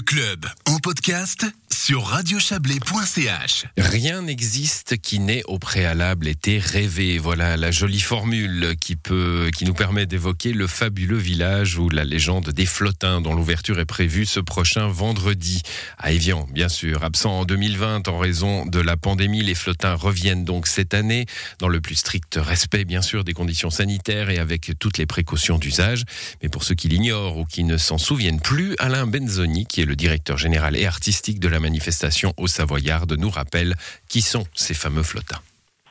Le 0.00 0.04
club 0.04 0.46
en 0.64 0.78
podcast 0.78 1.44
sur 1.70 2.04
radiochablais.ch. 2.04 3.66
Rien 3.76 4.22
n'existe 4.22 4.98
qui 4.98 5.18
n'ait 5.18 5.42
au 5.46 5.58
préalable 5.58 6.28
été 6.28 6.58
rêvé. 6.58 7.18
Voilà 7.18 7.56
la 7.56 7.70
jolie 7.70 8.00
formule 8.00 8.76
qui 8.80 8.96
peut, 8.96 9.50
qui 9.56 9.64
nous 9.64 9.74
permet 9.74 10.06
d'évoquer 10.06 10.52
le 10.52 10.66
fabuleux 10.66 11.18
village 11.18 11.78
ou 11.78 11.88
la 11.88 12.04
légende 12.04 12.50
des 12.50 12.66
flottins 12.66 13.20
dont 13.20 13.34
l'ouverture 13.34 13.78
est 13.78 13.86
prévue 13.86 14.26
ce 14.26 14.40
prochain 14.40 14.88
vendredi 14.88 15.62
à 15.98 16.12
Evian, 16.12 16.46
bien 16.52 16.68
sûr. 16.68 17.02
Absent 17.04 17.40
en 17.40 17.44
2020 17.44 18.08
en 18.08 18.18
raison 18.18 18.66
de 18.66 18.80
la 18.80 18.96
pandémie, 18.96 19.42
les 19.42 19.54
flottins 19.54 19.94
reviennent 19.94 20.44
donc 20.44 20.66
cette 20.66 20.94
année 20.94 21.26
dans 21.58 21.68
le 21.68 21.80
plus 21.80 21.96
strict 21.96 22.38
respect, 22.40 22.84
bien 22.84 23.02
sûr, 23.02 23.24
des 23.24 23.34
conditions 23.34 23.70
sanitaires 23.70 24.30
et 24.30 24.38
avec 24.38 24.72
toutes 24.78 24.98
les 24.98 25.06
précautions 25.06 25.58
d'usage. 25.58 26.04
Mais 26.42 26.48
pour 26.48 26.64
ceux 26.64 26.74
qui 26.74 26.88
l'ignorent 26.88 27.38
ou 27.38 27.44
qui 27.44 27.64
ne 27.64 27.76
s'en 27.76 27.98
souviennent 27.98 28.40
plus, 28.40 28.76
Alain 28.78 29.06
Benzoni, 29.06 29.66
qui 29.66 29.80
est 29.80 29.86
le 29.86 29.89
directeur 29.96 30.36
général 30.36 30.76
et 30.76 30.86
artistique 30.86 31.40
de 31.40 31.48
la 31.48 31.60
manifestation 31.60 32.34
au 32.36 32.46
Savoyarde, 32.46 33.12
nous 33.18 33.30
rappelle 33.30 33.74
qui 34.08 34.20
sont 34.20 34.44
ces 34.54 34.74
fameux 34.74 35.02
flottins. 35.02 35.40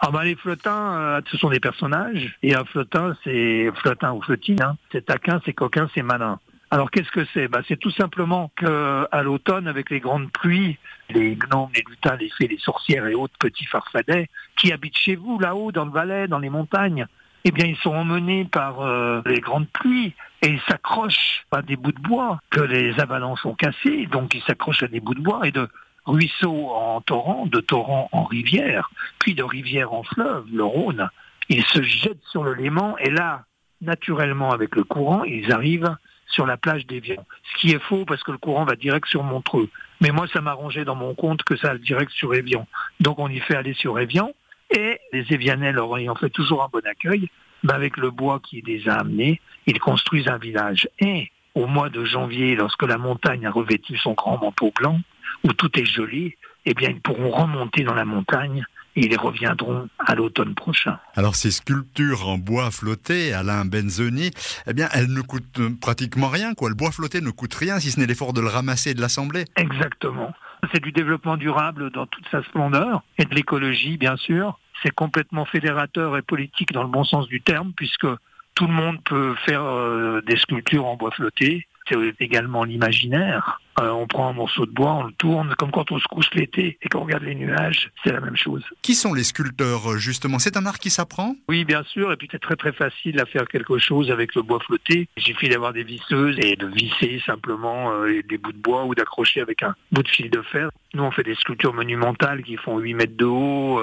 Ah 0.02 0.12
bah 0.12 0.24
les 0.24 0.36
flottins, 0.36 0.98
euh, 0.98 1.22
ce 1.30 1.38
sont 1.38 1.50
des 1.50 1.60
personnages. 1.60 2.38
Et 2.42 2.56
un 2.56 2.64
flottin, 2.64 3.18
c'est 3.24 3.70
flottin 3.76 4.14
ou 4.14 4.22
flottine. 4.22 4.62
Hein. 4.62 4.78
C'est 4.92 5.06
taquin, 5.06 5.42
c'est 5.46 5.54
coquin, 5.54 5.90
c'est 5.94 6.04
malin. 6.04 6.40
Alors 6.72 6.92
qu'est-ce 6.92 7.12
que 7.12 7.26
c'est? 7.34 7.48
Bah, 7.48 7.62
C'est 7.68 7.80
tout 7.80 7.92
simplement 7.92 8.52
que 8.56 9.08
à 9.12 9.24
l'automne, 9.24 9.68
avec 9.68 9.90
les 9.90 10.00
grandes 10.00 10.32
pluies, 10.32 10.78
les 11.10 11.36
gnomes, 11.36 11.70
les 11.76 11.84
lutins, 11.88 12.16
les 12.16 12.30
fées, 12.30 12.48
les 12.48 12.60
sorcières 12.60 13.08
et 13.08 13.16
autres 13.16 13.38
petits 13.40 13.66
farfadets 13.66 14.30
qui 14.56 14.72
habitent 14.72 14.98
chez 14.98 15.16
vous, 15.16 15.40
là-haut, 15.40 15.72
dans 15.72 15.86
le 15.86 15.92
Valais, 15.92 16.28
dans 16.28 16.40
les 16.40 16.50
montagnes, 16.50 17.08
eh 17.46 17.52
bien, 17.52 17.66
ils 17.66 17.78
sont 17.78 17.96
emmenés 17.96 18.46
par 18.46 18.82
euh, 18.82 19.22
les 19.26 19.40
grandes 19.40 19.70
pluies 19.70 20.14
et 20.42 20.48
ils 20.48 20.62
s'accrochent 20.68 21.46
à 21.52 21.62
des 21.62 21.76
bouts 21.76 21.92
de 21.92 22.02
bois 22.02 22.40
que 22.50 22.62
les 22.62 23.00
avalanches 23.00 23.46
ont 23.46 23.56
cassés. 23.56 24.08
Donc, 24.08 24.34
ils 24.34 24.44
s'accrochent 24.44 24.84
à 24.84 24.88
des 24.88 25.00
bouts 25.00 25.16
de 25.16 25.22
bois 25.22 25.48
et 25.48 25.52
de 25.52 25.68
ruisseaux 26.06 26.70
en 26.70 27.02
torrent, 27.02 27.46
de 27.46 27.60
torrent 27.60 28.10
en 28.12 28.24
rivière, 28.24 28.90
puis 29.20 29.36
de 29.36 29.44
rivière 29.44 29.94
en 29.94 30.04
fleuve, 30.04 30.46
le 30.52 30.64
Rhône. 30.64 31.10
Ils 31.50 31.66
se 31.66 31.82
jettent 31.82 32.24
sur 32.32 32.44
le 32.44 32.54
Léman 32.54 32.96
et 33.00 33.10
là, 33.10 33.44
naturellement, 33.82 34.52
avec 34.52 34.76
le 34.76 34.84
courant, 34.84 35.24
ils 35.24 35.52
arrivent 35.52 35.96
sur 36.28 36.46
la 36.46 36.58
plage 36.58 36.86
d'Évian. 36.86 37.26
Ce 37.52 37.60
qui 37.60 37.72
est 37.72 37.82
faux 37.82 38.06
parce 38.06 38.24
que 38.24 38.32
le 38.32 38.38
courant 38.38 38.66
va 38.66 38.76
direct 38.76 39.08
sur 39.08 39.24
Montreux. 39.24 39.70
Mais 40.02 40.12
moi, 40.12 40.28
ça 40.32 40.42
m'arrangeait 40.42 40.86
dans 40.86 40.96
mon 40.96 41.16
compte 41.16 41.44
que 41.44 41.56
ça 41.56 41.72
aille 41.72 41.80
direct 41.80 42.12
sur 42.12 42.34
Évian. 42.34 42.68
Donc, 43.00 43.20
on 43.20 43.28
y 43.28 43.40
fait 43.40 43.56
aller 43.56 43.74
sur 43.74 44.00
Évian. 44.00 44.32
Et 44.76 45.00
les 45.12 45.26
Évianais 45.32 45.72
leur 45.72 45.98
ayant 45.98 46.16
fait 46.16 46.30
toujours 46.30 46.64
un 46.64 46.70
bon 46.72 46.86
accueil, 46.86 47.30
ben 47.64 47.74
avec 47.74 47.98
le 47.98 48.12
bois 48.12 48.40
qui 48.40 48.62
les 48.62 48.88
a 48.88 48.96
amenés, 48.96 49.42
ils 49.66 49.80
construisent 49.80 50.28
un 50.28 50.38
village. 50.38 50.88
Et 51.00 51.32
au 51.56 51.66
mois 51.66 51.90
de 51.90 52.06
janvier, 52.06 52.56
lorsque 52.56 52.84
la 52.84 52.98
montagne 52.98 53.46
a 53.46 53.52
revêtu 53.52 53.98
son 53.98 54.14
grand 54.14 54.38
manteau 54.38 54.72
blanc, 54.76 55.00
où 55.44 55.54
tout 55.54 55.78
est 55.80 55.86
joli, 55.86 56.36
eh 56.66 56.74
bien 56.74 56.90
ils 56.90 57.02
pourront 57.02 57.32
remonter 57.32 57.84
dans 57.84 57.94
la 57.94 58.06
montagne 58.06 58.64
et 58.96 59.06
ils 59.06 59.18
reviendront 59.18 59.88
à 60.00 60.16
l'automne 60.16 60.56
prochain. 60.56 61.00
Alors 61.16 61.36
ces 61.36 61.52
sculptures 61.52 62.28
en 62.28 62.38
bois 62.38 62.72
flotté, 62.72 63.34
Alain 63.34 63.66
Benzoni, 63.66 64.32
eh 64.68 64.74
bien 64.74 64.90
elles 64.94 65.12
ne 65.12 65.22
coûtent 65.22 65.80
pratiquement 65.80 66.28
rien, 66.28 66.54
quoi. 66.54 66.70
Le 66.70 66.76
bois 66.76 66.92
flotté 66.92 67.22
ne 67.22 67.32
coûte 67.32 67.54
rien 67.54 67.80
si 67.80 67.92
ce 67.92 68.00
n'est 68.00 68.08
l'effort 68.08 68.34
de 68.34 68.42
le 68.42 68.48
ramasser 68.48 68.92
et 68.92 68.94
de 68.94 69.02
l'assembler. 69.02 69.46
Exactement. 69.56 70.34
C'est 70.72 70.84
du 70.84 70.92
développement 70.92 71.38
durable 71.38 71.90
dans 71.92 72.06
toute 72.06 72.28
sa 72.30 72.44
splendeur 72.44 73.02
et 73.18 73.26
de 73.26 73.34
l'écologie, 73.34 73.98
bien 73.98 74.18
sûr. 74.18 74.60
C'est 74.84 74.94
complètement 74.94 75.46
fédérateur 75.46 76.18
et 76.18 76.22
politique 76.22 76.72
dans 76.72 76.84
le 76.84 76.90
bon 76.90 77.04
sens 77.04 77.28
du 77.28 77.42
terme, 77.42 77.74
puisque 77.76 78.08
tout 78.56 78.68
le 78.68 78.74
monde 78.74 79.02
peut 79.04 79.36
faire 79.46 79.64
euh, 79.64 80.22
des 80.22 80.38
sculptures 80.38 80.86
en 80.86 80.96
bois 80.96 81.12
flotté. 81.12 81.66
C'est 81.90 81.98
également 82.20 82.64
l'imaginaire. 82.64 83.60
Euh, 83.80 83.90
on 83.92 84.08
prend 84.08 84.30
un 84.30 84.34
morceau 84.34 84.66
de 84.66 84.72
bois, 84.72 84.94
on 84.94 85.04
le 85.04 85.14
tourne, 85.14 85.56
comme 85.58 85.72
quand 85.72 85.92
on 85.92 86.00
se 86.00 86.08
couche 86.08 86.30
l'été 86.34 86.78
et 86.82 86.90
qu'on 86.90 87.02
regarde 87.02 87.24
les 87.24 87.36
nuages, 87.36 87.90
c'est 88.04 88.12
la 88.12 88.20
même 88.20 88.36
chose. 88.36 88.64
Qui 88.82 88.94
sont 88.94 89.14
les 89.14 89.24
sculpteurs, 89.24 89.98
justement? 89.98 90.38
C'est 90.38 90.58
un 90.58 90.66
art 90.66 90.80
qui 90.80 90.90
s'apprend? 90.90 91.36
Oui, 91.48 91.64
bien 91.64 91.84
sûr, 91.84 92.12
et 92.12 92.18
puis 92.18 92.28
c'est 92.30 92.42
très 92.42 92.58
très 92.58 92.74
facile 92.74 93.20
à 93.20 93.26
faire 93.26 93.48
quelque 93.48 93.78
chose 93.78 94.12
avec 94.12 94.36
le 94.36 94.42
bois 94.42 94.60
flotté. 94.60 95.08
Il 95.16 95.24
suffit 95.24 95.48
d'avoir 95.48 95.72
des 95.72 95.84
visseuses 95.84 96.38
et 96.40 96.58
de 96.58 96.68
visser 96.68 97.22
simplement 97.26 97.94
euh, 97.94 98.22
des 98.28 98.38
bouts 98.38 98.52
de 98.52 98.58
bois 98.58 98.86
ou 98.86 98.96
d'accrocher 98.96 99.40
avec 99.40 99.64
un 99.64 99.74
bout 99.92 100.04
de 100.04 100.10
fil 100.10 100.30
de 100.30 100.42
fer. 100.42 100.70
Nous, 100.94 101.04
on 101.04 101.12
fait 101.12 101.24
des 101.24 101.36
sculptures 101.36 101.74
monumentales 101.74 102.44
qui 102.44 102.58
font 102.58 102.80
8 102.80 102.94
mètres 102.96 103.18
de 103.18 103.26
haut. 103.26 103.80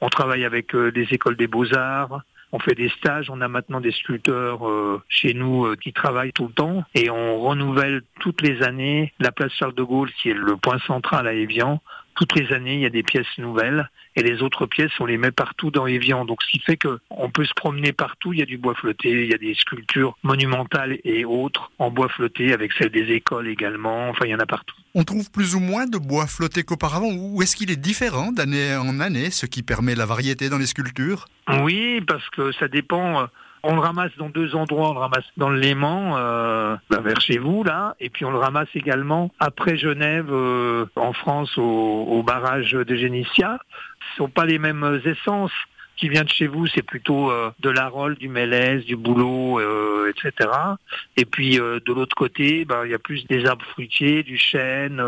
on 0.00 0.08
travaille 0.08 0.44
avec 0.44 0.76
des 0.76 1.06
écoles 1.12 1.36
des 1.36 1.46
beaux-arts 1.46 2.20
on 2.52 2.58
fait 2.58 2.74
des 2.74 2.88
stages, 2.88 3.30
on 3.30 3.40
a 3.40 3.48
maintenant 3.48 3.80
des 3.80 3.92
sculpteurs 3.92 4.66
euh, 4.68 5.02
chez 5.08 5.34
nous 5.34 5.66
euh, 5.66 5.76
qui 5.76 5.92
travaillent 5.92 6.32
tout 6.32 6.46
le 6.46 6.52
temps 6.52 6.84
et 6.94 7.10
on 7.10 7.40
renouvelle 7.40 8.02
toutes 8.20 8.42
les 8.42 8.62
années 8.62 9.12
la 9.18 9.32
place 9.32 9.52
Charles 9.52 9.74
de 9.74 9.82
Gaulle 9.82 10.10
qui 10.20 10.30
est 10.30 10.34
le 10.34 10.56
point 10.56 10.78
central 10.86 11.26
à 11.26 11.32
Évian. 11.32 11.80
Toutes 12.18 12.34
les 12.34 12.52
années, 12.52 12.74
il 12.74 12.80
y 12.80 12.86
a 12.86 12.90
des 12.90 13.04
pièces 13.04 13.38
nouvelles 13.38 13.88
et 14.16 14.24
les 14.24 14.42
autres 14.42 14.66
pièces, 14.66 14.90
on 14.98 15.06
les 15.06 15.18
met 15.18 15.30
partout 15.30 15.70
dans 15.70 15.86
Évian. 15.86 16.24
Donc, 16.24 16.42
ce 16.42 16.50
qui 16.50 16.58
fait 16.58 16.76
que 16.76 16.98
on 17.10 17.30
peut 17.30 17.44
se 17.44 17.54
promener 17.54 17.92
partout. 17.92 18.32
Il 18.32 18.40
y 18.40 18.42
a 18.42 18.44
du 18.44 18.58
bois 18.58 18.74
flotté, 18.74 19.10
il 19.10 19.30
y 19.30 19.34
a 19.34 19.38
des 19.38 19.54
sculptures 19.54 20.18
monumentales 20.24 20.98
et 21.04 21.24
autres 21.24 21.70
en 21.78 21.92
bois 21.92 22.08
flotté 22.08 22.52
avec 22.52 22.72
celles 22.72 22.90
des 22.90 23.12
écoles 23.12 23.46
également. 23.46 24.08
Enfin, 24.08 24.24
il 24.24 24.30
y 24.30 24.34
en 24.34 24.40
a 24.40 24.46
partout. 24.46 24.74
On 24.96 25.04
trouve 25.04 25.30
plus 25.30 25.54
ou 25.54 25.60
moins 25.60 25.86
de 25.86 25.96
bois 25.96 26.26
flotté 26.26 26.64
qu'auparavant 26.64 27.12
ou 27.12 27.40
est-ce 27.40 27.54
qu'il 27.54 27.70
est 27.70 27.76
différent 27.76 28.32
d'année 28.32 28.74
en 28.74 28.98
année, 28.98 29.30
ce 29.30 29.46
qui 29.46 29.62
permet 29.62 29.94
la 29.94 30.04
variété 30.04 30.48
dans 30.48 30.58
les 30.58 30.66
sculptures? 30.66 31.26
Oui, 31.62 32.00
parce 32.00 32.28
que 32.30 32.50
ça 32.50 32.66
dépend. 32.66 33.28
On 33.62 33.74
le 33.74 33.80
ramasse 33.80 34.12
dans 34.18 34.28
deux 34.28 34.54
endroits. 34.54 34.90
On 34.90 34.94
le 34.94 35.00
ramasse 35.00 35.24
dans 35.36 35.48
le 35.48 35.58
Léman, 35.58 36.16
euh, 36.16 36.76
bah, 36.90 37.00
vers 37.00 37.20
chez 37.20 37.38
vous 37.38 37.64
là, 37.64 37.94
et 38.00 38.10
puis 38.10 38.24
on 38.24 38.30
le 38.30 38.38
ramasse 38.38 38.68
également 38.74 39.30
après 39.38 39.76
Genève, 39.76 40.28
euh, 40.30 40.86
en 40.96 41.12
France, 41.12 41.56
au, 41.56 42.22
barrage 42.22 42.72
de 42.72 42.96
Génitia. 42.96 43.58
Ce 44.10 44.16
sont 44.16 44.28
pas 44.28 44.44
les 44.44 44.58
mêmes 44.58 45.00
essences 45.04 45.52
qui 45.96 46.08
vient 46.08 46.22
de 46.22 46.28
chez 46.28 46.46
vous, 46.46 46.66
c'est 46.68 46.82
plutôt 46.82 47.30
euh, 47.30 47.50
de 47.58 47.70
l'arole, 47.70 48.14
du 48.16 48.28
mélèze, 48.28 48.84
du 48.84 48.94
bouleau, 48.94 49.58
euh, 49.58 50.10
etc. 50.10 50.50
Et 51.16 51.24
puis 51.24 51.56
de 51.56 51.92
l'autre 51.92 52.14
côté, 52.14 52.64
bah, 52.64 52.82
il 52.84 52.90
y 52.90 52.94
a 52.94 52.98
plus 52.98 53.26
des 53.26 53.46
arbres 53.46 53.64
fruitiers, 53.66 54.22
du 54.22 54.38
chêne. 54.38 55.02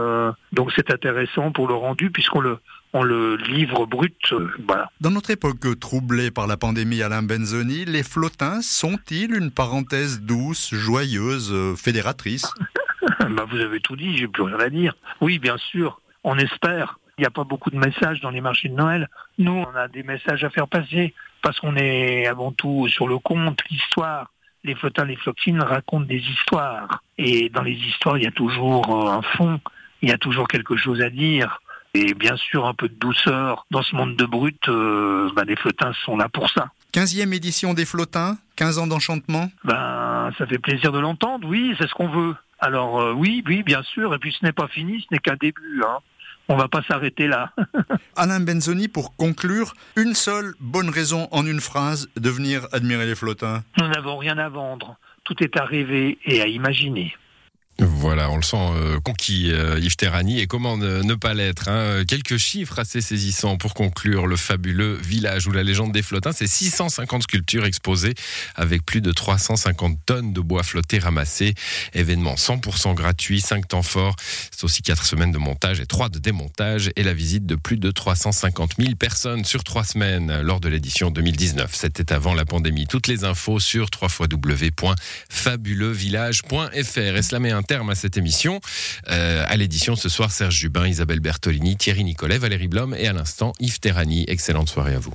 donc 0.53 0.73
c'est 0.75 0.91
intéressant 0.91 1.53
pour 1.53 1.69
le 1.69 1.75
rendu 1.75 2.11
puisqu'on 2.11 2.41
le 2.41 2.59
on 2.93 3.03
le 3.03 3.37
livre 3.37 3.87
brut. 3.87 4.35
voilà. 4.67 4.91
Dans 5.01 5.11
notre 5.11 5.31
époque 5.31 5.79
troublée 5.79 6.31
par 6.31 6.47
la 6.47 6.57
pandémie 6.57 7.03
Alain 7.03 7.23
Benzoni, 7.23 7.85
les 7.85 8.03
flottins 8.03 8.61
sont-ils 8.63 9.35
une 9.35 9.51
parenthèse 9.51 10.21
douce, 10.23 10.75
joyeuse, 10.75 11.55
fédératrice? 11.77 12.51
Bah, 13.31 13.47
Vous 13.51 13.59
avez 13.61 13.81
tout 13.81 13.97
dit, 13.97 14.17
j'ai 14.17 14.27
plus 14.29 14.43
rien 14.43 14.59
à 14.59 14.69
dire. 14.69 14.95
Oui, 15.21 15.39
bien 15.39 15.57
sûr, 15.57 16.01
on 16.25 16.37
espère. 16.37 16.99
Il 17.17 17.23
n'y 17.23 17.27
a 17.27 17.31
pas 17.31 17.45
beaucoup 17.45 17.71
de 17.71 17.77
messages 17.79 18.21
dans 18.21 18.31
les 18.31 18.41
marchés 18.41 18.69
de 18.69 18.75
Noël. 18.75 19.09
Nous, 19.39 19.53
on 19.53 19.75
a 19.77 19.89
des 19.89 20.03
messages 20.03 20.43
à 20.43 20.51
faire 20.51 20.67
passer 20.69 21.15
parce 21.43 21.61
qu'on 21.61 21.77
est 21.77 22.27
avant 22.27 22.51
tout 22.53 22.89
sur 22.89 23.07
le 23.09 23.19
conte, 23.19 23.61
l'histoire. 23.71 24.31
Les 24.65 24.75
flottins, 24.75 25.05
les 25.05 25.17
flottines 25.17 25.61
racontent 25.63 26.07
des 26.07 26.19
histoires. 26.19 27.03
Et 27.19 27.49
dans 27.51 27.63
les 27.63 27.73
histoires, 27.75 28.19
il 28.19 28.25
y 28.25 28.27
a 28.27 28.31
toujours 28.33 29.07
euh, 29.07 29.11
un 29.13 29.23
fond, 29.23 29.61
il 30.03 30.09
y 30.09 30.13
a 30.13 30.19
toujours 30.19 30.49
quelque 30.49 30.77
chose 30.77 31.01
à 31.01 31.09
dire. 31.11 31.61
Et 31.95 32.15
bien 32.15 32.37
sûr, 32.37 32.67
un 32.67 32.75
peu 32.75 32.89
de 32.89 32.95
douceur. 32.95 33.67
Dans 33.71 33.83
ce 33.83 33.97
monde 33.97 34.17
de 34.17 34.25
brut, 34.25 34.69
euh, 34.69 35.31
bah, 35.35 35.45
les 35.45 35.57
flottins 35.57 35.93
sont 36.05 36.17
là 36.17 36.29
pour 36.29 36.51
ça. 36.51 36.71
15e 36.93 37.33
édition 37.33 37.75
des 37.75 37.85
flottins, 37.85 38.37
15 38.57 38.79
ans 38.79 38.87
d'enchantement 38.87 39.51
Ben, 39.65 40.31
ça 40.39 40.47
fait 40.47 40.59
plaisir 40.59 40.93
de 40.93 40.99
l'entendre, 40.99 41.47
oui, 41.49 41.75
c'est 41.79 41.89
ce 41.89 41.95
qu'on 41.95 42.09
veut. 42.09 42.35
Alors 42.59 43.01
euh, 43.01 43.13
oui, 43.13 43.43
oui, 43.47 43.63
bien 43.63 43.83
sûr, 43.83 44.15
et 44.15 44.19
puis 44.19 44.37
ce 44.39 44.45
n'est 44.45 44.53
pas 44.53 44.69
fini, 44.69 45.01
ce 45.01 45.15
n'est 45.15 45.21
qu'un 45.21 45.37
début. 45.37 45.83
Hein 45.87 45.99
on 46.51 46.57
va 46.57 46.67
pas 46.67 46.83
s'arrêter 46.83 47.29
là. 47.29 47.53
Alain 48.17 48.41
Benzoni, 48.41 48.89
pour 48.89 49.17
conclure, 49.17 49.75
une 49.97 50.15
seule 50.15 50.55
bonne 50.59 50.91
raison 50.91 51.29
en 51.31 51.47
une 51.47 51.61
phrase 51.61 52.09
de 52.17 52.29
venir 52.29 52.67
admirer 52.73 53.07
les 53.07 53.15
flottins. 53.15 53.63
Nous 53.79 53.87
n'avons 53.87 54.17
rien 54.17 54.37
à 54.37 54.49
vendre. 54.49 54.97
Tout 55.23 55.43
est 55.45 55.57
à 55.57 55.65
rêver 55.65 56.19
et 56.25 56.43
à 56.43 56.49
imaginer. 56.49 57.15
Voilà, 58.01 58.31
on 58.31 58.37
le 58.37 58.43
sent 58.43 58.57
euh, 58.57 58.99
conquis, 58.99 59.53
euh, 59.53 59.79
Yves 59.79 59.97
Terrani, 59.97 60.41
et 60.41 60.47
comment 60.47 60.79
ne, 60.79 61.15
pas 61.17 61.35
l'être 61.35 61.69
hein. 61.69 62.03
Quelques 62.09 62.39
chiffres 62.39 62.79
assez 62.79 63.03
saisissants 63.03 63.59
pour 63.59 63.75
conclure 63.75 64.27
le 64.27 64.37
fabuleux 64.37 64.95
village 64.95 65.47
où 65.47 65.53
la 65.53 65.63
légende 65.63 65.93
des 65.93 66.01
flottins, 66.01 66.33
c'est 66.33 66.47
650 66.47 67.25
sculptures 67.25 67.67
exposées 67.67 68.15
avec 68.55 68.87
plus 68.87 69.03
de 69.03 69.13
350 69.13 69.99
tonnes 70.07 70.33
de 70.33 70.41
bois 70.41 70.63
flotté 70.63 70.99
ramassés. 70.99 71.53
Événement 71.93 72.37
100% 72.37 72.95
gratuit, 72.95 73.43
5 73.43 73.69
temps 73.69 73.83
forts, 73.83 74.17
c'est 74.51 74.65
aussi 74.65 74.81
4 74.81 75.05
semaines 75.05 75.33
de 75.33 75.37
montage 75.37 75.79
et 75.79 75.87
3 75.87 76.09
de 76.09 76.19
démontage, 76.19 76.91
et 76.97 77.03
la 77.03 77.13
visite 77.13 77.45
de 77.45 77.55
plus 77.55 77.77
de 77.77 77.91
350 77.91 78.77
000 78.79 78.95
personnes 78.95 79.45
sur 79.45 79.63
3 79.63 79.85
semaines 79.85 80.41
lors 80.41 80.61
de 80.61 80.71
l'édition 80.71 81.11
2019. 81.11 81.75
C'était 81.75 82.15
avant 82.15 82.33
la 82.33 82.47
pandémie. 82.47 82.87
Toutes 82.87 83.09
les 83.09 83.25
infos 83.25 83.61
sur 83.61 83.89
www.fabuleuvillage.fr. 84.01 86.75
Et 86.75 87.23
cela 87.23 87.41
met 87.41 87.51
un 87.51 87.63
terme 87.63 87.90
à 87.91 87.95
cette 87.95 88.17
émission. 88.17 88.61
Euh, 89.09 89.45
à 89.47 89.57
l'édition 89.57 89.97
ce 89.97 90.09
soir, 90.09 90.31
Serge 90.31 90.55
Jubin, 90.55 90.87
Isabelle 90.87 91.21
Bertolini, 91.21 91.77
Thierry 91.77 92.05
Nicolet, 92.05 92.39
Valérie 92.39 92.69
Blom 92.69 92.95
et 92.95 93.07
à 93.07 93.13
l'instant 93.13 93.53
Yves 93.61 93.81
Terrani. 93.81 94.25
Excellente 94.29 94.69
soirée 94.69 94.95
à 94.95 94.99
vous. 94.99 95.15